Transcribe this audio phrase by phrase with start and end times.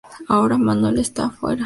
[0.27, 1.59] Ahora Manuel está fuera.